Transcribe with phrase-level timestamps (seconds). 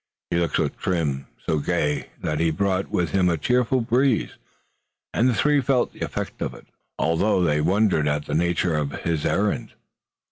[0.31, 4.31] He looked so trim and so gay that he brought with him a cheerful breeze,
[5.13, 6.65] and the three felt the effect of it,
[6.97, 9.77] although they wondered at the nature of his errand there.